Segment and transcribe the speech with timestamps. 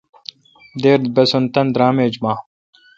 [0.81, 2.31] دیر بسن تان درام ایچ با۔